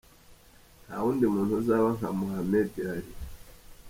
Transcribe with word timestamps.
Ntawundi 0.85 1.23
muntu 1.33 1.51
uzaba 1.61 1.87
nka 1.97 2.09
Muhammed 2.17 2.71
Ali. 2.93 3.11